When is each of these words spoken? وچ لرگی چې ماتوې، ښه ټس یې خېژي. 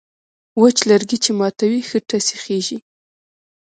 وچ 0.61 0.77
لرگی 0.89 1.17
چې 1.23 1.31
ماتوې، 1.39 1.79
ښه 1.89 1.99
ټس 2.07 2.27
یې 2.33 2.37
خېژي. 2.43 2.77